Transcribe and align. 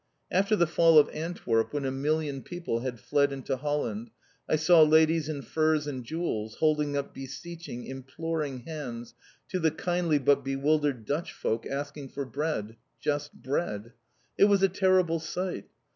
After 0.31 0.55
the 0.55 0.65
fall 0.65 0.97
of 0.97 1.09
Antwerp, 1.13 1.73
when 1.73 1.85
a 1.85 1.91
million 1.91 2.41
people 2.41 2.79
had 2.79 2.99
fled 2.99 3.31
into 3.31 3.55
Holland, 3.57 4.09
I 4.49 4.55
saw 4.55 4.81
ladies 4.81 5.29
in 5.29 5.43
furs 5.43 5.85
and 5.85 6.03
jewels 6.03 6.55
holding 6.55 6.97
up 6.97 7.13
beseeching, 7.13 7.85
imploring 7.85 8.61
hands 8.61 9.13
to 9.49 9.59
the 9.59 9.69
kindly 9.69 10.17
but 10.17 10.43
bewildered 10.43 11.05
Dutch 11.05 11.31
folk 11.31 11.67
asking 11.67 12.09
for 12.09 12.25
bread 12.25 12.77
just 12.99 13.31
bread! 13.35 13.93
It 14.39 14.45
was 14.45 14.63
a 14.63 14.69
terrible 14.69 15.19
sight! 15.19 15.67